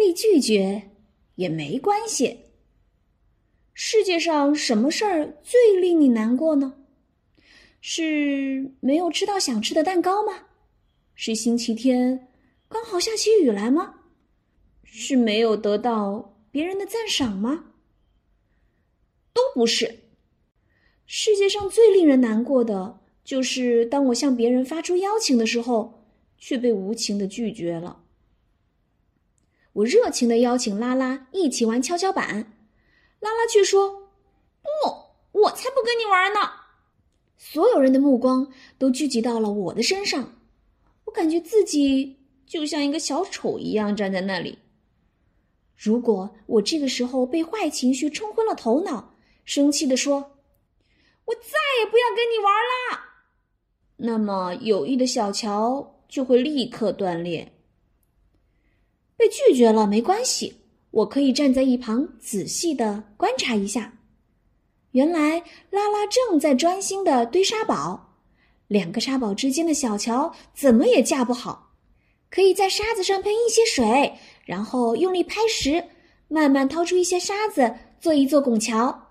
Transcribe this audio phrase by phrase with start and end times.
[0.00, 0.92] 被拒绝
[1.34, 2.38] 也没关系。
[3.74, 6.86] 世界上什么事儿最令你难过呢？
[7.82, 10.46] 是没有吃到想吃的蛋糕吗？
[11.14, 12.28] 是星期天
[12.66, 13.96] 刚好下起雨来吗？
[14.84, 17.66] 是没有得到别人的赞赏吗？
[19.34, 20.04] 都不是。
[21.04, 26.06] 世界上最令人难过的就是，当我向别人发出邀请的时候，
[26.38, 28.04] 却被无情的拒绝了。
[29.72, 32.52] 我热情的邀请拉拉一起玩跷跷板，
[33.20, 34.10] 拉拉却说
[34.62, 36.40] ：“不，我才不跟你玩呢。”
[37.38, 40.40] 所有人的目光都聚集到了我的身上，
[41.04, 44.58] 我感觉自己就像一个小丑一样站在那里。
[45.76, 49.14] 如果我这个时候被坏情绪冲昏了头脑，
[49.44, 50.38] 生气地说
[51.24, 51.50] ：“我再
[51.80, 53.06] 也不要跟你玩啦！”
[53.96, 57.52] 那么友谊的小桥就会立刻断裂。
[59.20, 60.54] 被拒绝了没关系，
[60.90, 63.92] 我可以站在一旁仔细的观察一下。
[64.92, 68.14] 原来拉拉正在专心的堆沙堡，
[68.66, 71.74] 两个沙堡之间的小桥怎么也架不好，
[72.30, 74.14] 可以在沙子上喷一些水。
[74.46, 75.84] 然后用力拍石，
[76.28, 79.08] 慢慢掏出一些沙子，做一座拱桥。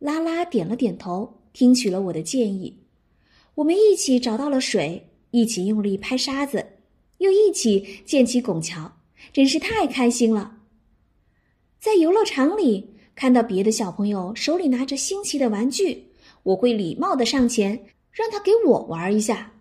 [0.00, 2.76] 拉拉点了点头，听取了我的建议。
[3.54, 6.66] 我们一起找到了水，一起用力拍沙子，
[7.20, 8.92] 又一起建起拱桥，
[9.32, 10.58] 真是太开心了。
[11.78, 16.08] 在游乐场里看到别的小朋友手里拿着新奇的玩具，
[16.42, 19.52] 我会礼貌的上前让他给我玩一下。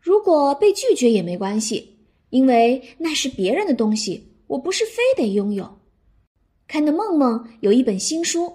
[0.00, 1.90] 如果被拒绝也没关系。
[2.30, 5.78] 因为那是别人的东西，我不是非得拥有。
[6.66, 8.52] 看到梦梦有一本新书，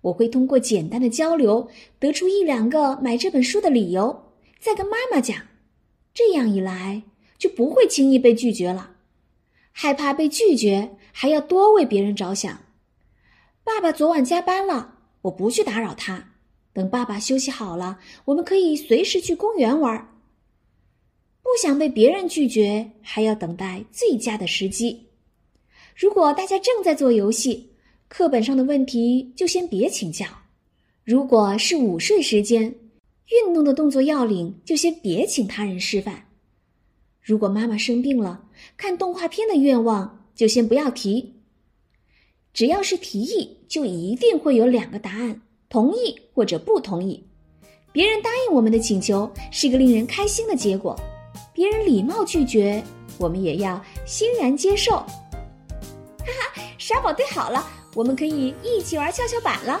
[0.00, 1.68] 我会通过简单的交流
[2.00, 5.38] 得出一两个买这本书的理由，再跟妈妈讲。
[6.12, 7.04] 这样一来
[7.40, 8.98] 就不会轻易被拒绝了。
[9.72, 12.60] 害怕被拒绝，还要多为别人着想。
[13.64, 16.34] 爸爸昨晚加班了，我不去打扰他。
[16.72, 20.08] 等爸爸休息好了，我们可以随时去公园玩。
[21.42, 25.06] 不想被别人拒绝，还要等待最佳的时机。
[25.96, 27.72] 如果大家正在做游戏，
[28.08, 30.26] 课本上的问题就先别请教；
[31.04, 32.74] 如果是午睡时间，
[33.30, 36.14] 运动的动作要领就先别请他人示范；
[37.30, 38.40] 如果妈妈生病了，
[38.76, 41.36] 看动画片的愿望就先不要提。
[42.52, 47.24] 只要是提议，就一定会有两个答案：同意或者不同意。
[47.92, 50.98] 别人答应我们的请求，是个令人开心的结果。
[51.54, 52.82] 别人礼貌拒绝，
[53.16, 54.96] 我们也要欣然接受。
[56.18, 56.26] 哈
[56.56, 57.64] 哈，沙宝对好了，
[57.94, 59.80] 我们可以一起玩跷跷板了。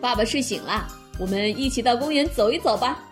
[0.00, 0.86] 爸爸睡醒了，
[1.18, 3.04] 我们一起到公园走一走吧。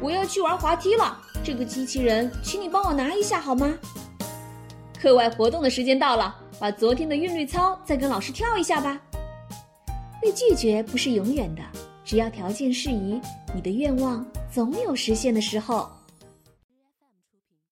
[0.00, 3.74] 我要去玩滑梯了，这个机器人，请你帮我拿一下好吗？
[5.00, 9.00] 课外活动的时间到了，把昨天的韵律操再跟老师跳一下吧。
[10.20, 11.62] 被拒绝不是永远的，
[12.04, 13.20] 只要条件适宜，
[13.52, 15.90] 你的愿望总有实现的时候。